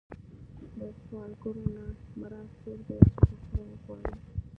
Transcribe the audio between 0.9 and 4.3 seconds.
سوالګر نه مراد څوک دی چې په خوله وغواړي.